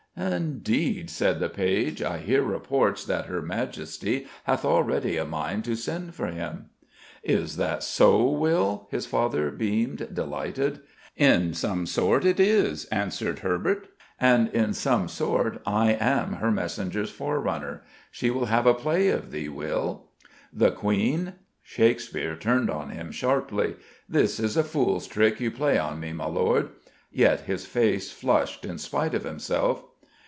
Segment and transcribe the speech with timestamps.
[0.17, 5.75] "Indeed," said the page, "I hear reports that her Majesty hath already a mind to
[5.75, 6.65] send for him."
[7.23, 10.81] "Is that so, Will?" His father beamed, delighted.
[11.15, 13.87] "In some sort it is," answered Herbert,
[14.19, 17.81] "and in some sort I am her messenger's forerunner.
[18.11, 20.09] She will have a play of thee, Will."
[20.51, 23.77] "The Queen?" Shakespeare turned on him sharply.
[24.09, 26.67] "This is a fool's trick you play on me, my Lord."
[27.13, 29.85] Yet his face flushed in spite of himself.